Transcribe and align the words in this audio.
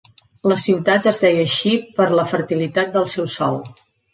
La 0.51 0.55
ciutat 0.63 1.09
es 1.11 1.19
deia 1.25 1.43
així 1.49 1.73
per 1.99 2.09
la 2.21 2.27
fertilitat 2.35 2.93
del 2.97 3.09
seu 3.17 3.33
sòl. 3.39 3.63